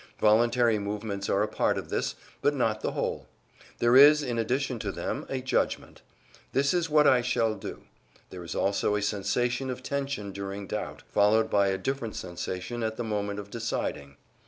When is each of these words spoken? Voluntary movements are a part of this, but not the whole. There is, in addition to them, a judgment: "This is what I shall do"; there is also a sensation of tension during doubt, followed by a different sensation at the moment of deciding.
Voluntary 0.19 0.79
movements 0.79 1.29
are 1.29 1.43
a 1.43 1.47
part 1.47 1.77
of 1.77 1.89
this, 1.89 2.15
but 2.41 2.55
not 2.55 2.81
the 2.81 2.93
whole. 2.93 3.27
There 3.77 3.95
is, 3.95 4.23
in 4.23 4.39
addition 4.39 4.79
to 4.79 4.91
them, 4.91 5.27
a 5.29 5.41
judgment: 5.41 6.01
"This 6.53 6.73
is 6.73 6.89
what 6.89 7.05
I 7.05 7.21
shall 7.21 7.53
do"; 7.53 7.83
there 8.31 8.43
is 8.43 8.55
also 8.55 8.95
a 8.95 9.03
sensation 9.03 9.69
of 9.69 9.83
tension 9.83 10.31
during 10.31 10.65
doubt, 10.65 11.03
followed 11.13 11.51
by 11.51 11.67
a 11.67 11.77
different 11.77 12.15
sensation 12.15 12.81
at 12.81 12.97
the 12.97 13.03
moment 13.03 13.37
of 13.37 13.51
deciding. 13.51 14.17